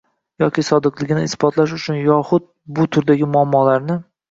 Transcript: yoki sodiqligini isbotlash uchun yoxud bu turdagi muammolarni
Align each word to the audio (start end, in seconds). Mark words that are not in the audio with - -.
yoki 0.43 0.63
sodiqligini 0.69 1.25
isbotlash 1.27 1.77
uchun 1.77 2.01
yoxud 2.07 2.49
bu 2.81 2.89
turdagi 2.97 3.31
muammolarni 3.37 4.03